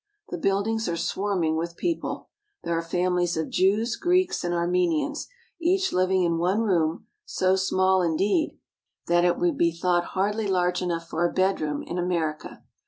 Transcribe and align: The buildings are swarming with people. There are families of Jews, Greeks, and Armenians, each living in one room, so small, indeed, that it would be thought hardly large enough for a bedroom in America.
The 0.29 0.37
buildings 0.39 0.89
are 0.89 0.97
swarming 0.97 1.57
with 1.57 1.77
people. 1.77 2.29
There 2.63 2.75
are 2.75 2.81
families 2.81 3.37
of 3.37 3.51
Jews, 3.51 3.95
Greeks, 3.95 4.43
and 4.43 4.51
Armenians, 4.51 5.27
each 5.61 5.93
living 5.93 6.23
in 6.23 6.39
one 6.39 6.61
room, 6.61 7.05
so 7.23 7.55
small, 7.55 8.01
indeed, 8.01 8.57
that 9.05 9.23
it 9.23 9.37
would 9.37 9.59
be 9.59 9.71
thought 9.71 10.03
hardly 10.17 10.47
large 10.47 10.81
enough 10.81 11.07
for 11.07 11.23
a 11.23 11.31
bedroom 11.31 11.83
in 11.83 11.99
America. 11.99 12.63